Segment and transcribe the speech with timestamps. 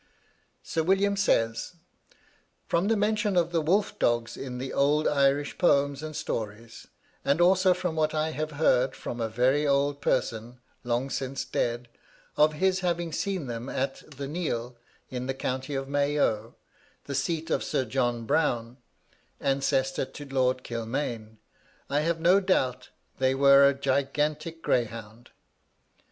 [0.63, 1.73] Sir William says,
[2.65, 6.87] 'From the mention of the wolf dogs in the old Irish poems and stories,
[7.23, 11.87] and also from what I have heard from a very old person, long since dead,
[12.35, 14.75] of his having seen them at 'The Neale,'
[15.11, 16.55] in the county of Mayo,
[17.05, 18.77] the seat of Sir John Browne,
[19.39, 21.37] ancestor to Lord Kilmaine,
[21.91, 22.89] I have no doubt
[23.19, 25.29] they were a gigantic greyhound.